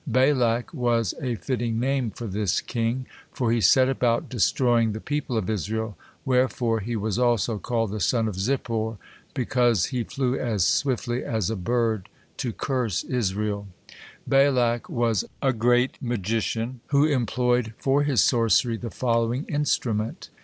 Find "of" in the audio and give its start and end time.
5.37-5.47, 8.27-8.33